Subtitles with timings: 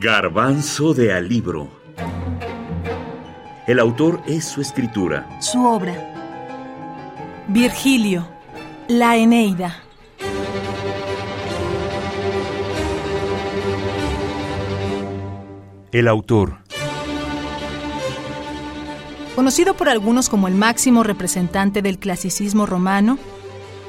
[0.00, 1.68] Garbanzo de Alibro.
[3.66, 5.28] El autor es su escritura.
[5.40, 5.92] Su obra.
[7.48, 8.28] Virgilio,
[8.86, 9.82] La Eneida.
[15.90, 16.58] El autor.
[19.34, 23.18] Conocido por algunos como el máximo representante del clasicismo romano,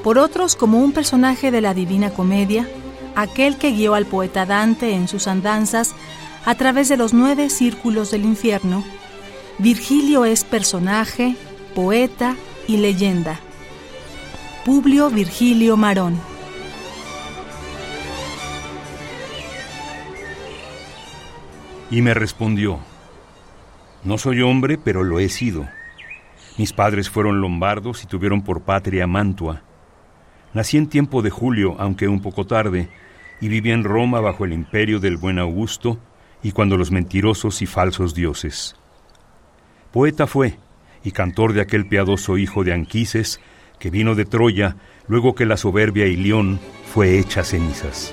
[0.02, 2.66] por otros como un personaje de la Divina Comedia,
[3.14, 5.94] aquel que guió al poeta Dante en sus andanzas
[6.44, 8.84] a través de los nueve círculos del infierno,
[9.58, 11.36] Virgilio es personaje,
[11.74, 12.36] poeta
[12.66, 13.38] y leyenda.
[14.64, 16.18] Publio Virgilio Marón.
[21.90, 22.78] Y me respondió,
[24.04, 25.68] no soy hombre, pero lo he sido.
[26.56, 29.62] Mis padres fueron lombardos y tuvieron por patria Mantua.
[30.52, 32.88] Nací en tiempo de Julio, aunque un poco tarde,
[33.40, 35.98] y viví en Roma bajo el imperio del buen Augusto
[36.42, 38.76] y cuando los mentirosos y falsos dioses.
[39.92, 40.58] Poeta fue
[41.04, 43.40] y cantor de aquel piadoso hijo de Anquises
[43.78, 44.76] que vino de Troya
[45.08, 46.60] luego que la soberbia Ilión
[46.92, 48.12] fue hecha cenizas.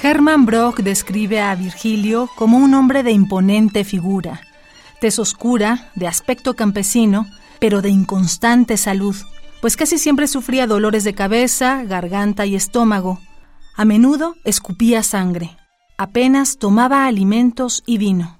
[0.00, 4.40] Hermann Brock describe a Virgilio como un hombre de imponente figura,
[5.00, 7.26] tez oscura, de aspecto campesino,
[7.60, 9.16] pero de inconstante salud,
[9.60, 13.18] pues casi siempre sufría dolores de cabeza, garganta y estómago.
[13.76, 15.50] A menudo escupía sangre.
[15.96, 18.38] Apenas tomaba alimentos y vino.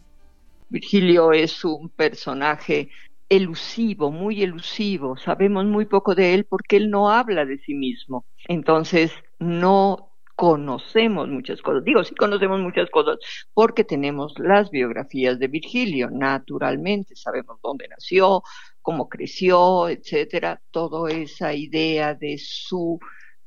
[0.68, 2.90] Virgilio es un personaje
[3.28, 5.16] elusivo, muy elusivo.
[5.16, 8.24] Sabemos muy poco de él porque él no habla de sí mismo.
[8.46, 11.82] Entonces, no conocemos muchas cosas.
[11.82, 13.18] Digo, sí conocemos muchas cosas
[13.52, 18.44] porque tenemos las biografías de Virgilio, naturalmente, sabemos dónde nació,
[18.80, 23.00] cómo creció, etcétera, toda esa idea de su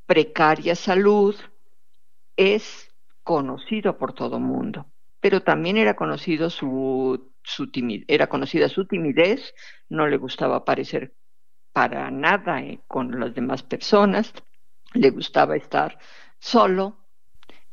[0.04, 1.34] precaria salud
[2.36, 2.90] es
[3.22, 4.84] conocido por todo el mundo.
[5.18, 7.70] Pero también era conocido su, su
[8.06, 9.54] era conocida su timidez,
[9.88, 11.14] no le gustaba aparecer
[11.72, 14.34] para nada eh, con las demás personas,
[14.92, 15.98] le gustaba estar
[16.42, 16.96] solo.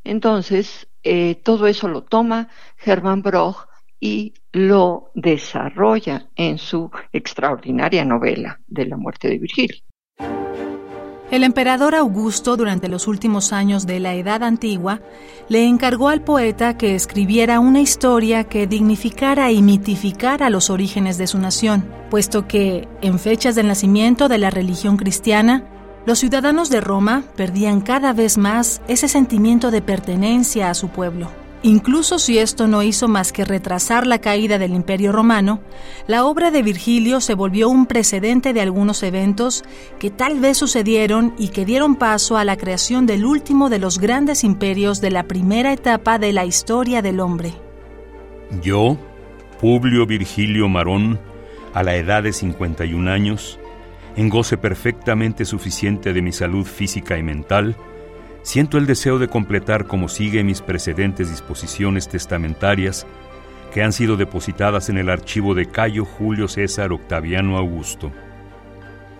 [0.04, 2.50] Entonces, eh, todo eso lo toma
[2.86, 3.68] Hermann Broch
[4.00, 9.84] y lo desarrolla en su extraordinaria novela de la muerte de Virgilio.
[11.32, 15.02] El emperador Augusto, durante los últimos años de la Edad Antigua,
[15.48, 21.28] le encargó al poeta que escribiera una historia que dignificara y mitificara los orígenes de
[21.28, 26.82] su nación, puesto que, en fechas del nacimiento de la religión cristiana, los ciudadanos de
[26.82, 31.30] Roma perdían cada vez más ese sentimiento de pertenencia a su pueblo.
[31.62, 35.60] Incluso si esto no hizo más que retrasar la caída del Imperio romano,
[36.08, 39.66] la obra de Virgilio se volvió un precedente de algunos eventos
[40.00, 44.00] que tal vez sucedieron y que dieron paso a la creación del último de los
[44.00, 47.54] grandes imperios de la primera etapa de la historia del hombre.
[48.62, 48.98] Yo,
[49.60, 51.20] Publio Virgilio Marón,
[51.74, 53.60] a la edad de 51 años,
[54.16, 57.76] en goce perfectamente suficiente de mi salud física y mental,
[58.42, 63.06] siento el deseo de completar como sigue mis precedentes disposiciones testamentarias
[63.74, 68.12] que han sido depositadas en el archivo de Cayo Julio César Octaviano Augusto.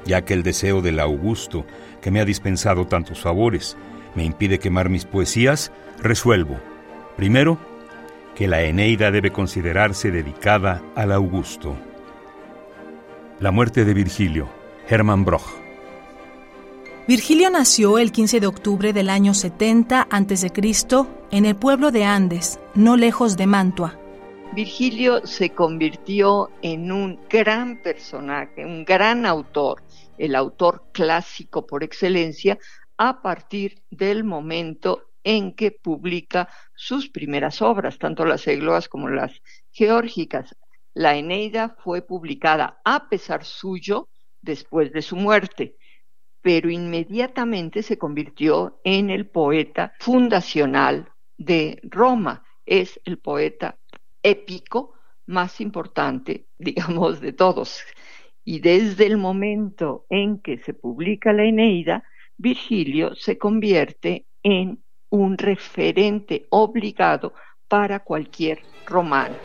[0.06, 1.66] Ya que el deseo del Augusto,
[2.02, 3.78] que me ha dispensado tantos favores,
[4.16, 6.60] me impide quemar mis poesías, resuelvo,
[7.16, 7.60] primero,
[8.36, 11.76] que la Eneida debe considerarse dedicada al Augusto.
[13.40, 14.50] La muerte de Virgilio,
[14.90, 15.44] Hermann Broch.
[17.08, 20.52] Virgilio nació el 15 de octubre del año 70 a.C.
[21.32, 24.00] en el pueblo de Andes, no lejos de Mantua.
[24.54, 29.84] Virgilio se convirtió en un gran personaje, un gran autor,
[30.18, 32.58] el autor clásico por excelencia,
[32.98, 39.34] a partir del momento en que publica sus primeras obras, tanto las egloas como las
[39.72, 40.56] geórgicas.
[40.96, 44.10] La Eneida fue publicada a pesar suyo
[44.42, 45.76] después de su muerte,
[46.42, 52.44] pero inmediatamente se convirtió en el poeta fundacional de Roma.
[52.66, 53.78] Es el poeta
[54.24, 54.94] épico
[55.26, 57.82] más importante, digamos, de todos.
[58.44, 62.04] Y desde el momento en que se publica la Eneida,
[62.38, 67.34] Virgilio se convierte en un referente obligado
[67.68, 69.36] para cualquier romano.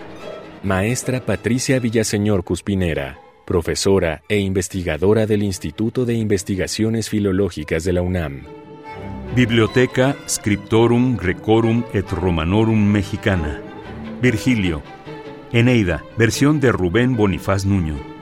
[0.62, 8.42] Maestra Patricia Villaseñor Cuspinera profesora e investigadora del Instituto de Investigaciones Filológicas de la UNAM.
[9.36, 13.60] Biblioteca Scriptorum Grecorum et Romanorum Mexicana.
[14.22, 14.82] Virgilio.
[15.52, 18.13] Eneida, versión de Rubén Bonifaz Nuño.